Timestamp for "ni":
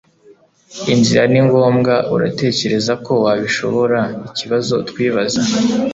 1.31-1.41